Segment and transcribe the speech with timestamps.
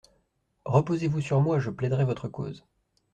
[0.65, 2.65] Reposez-vous sur moi, je plaiderai votre cause.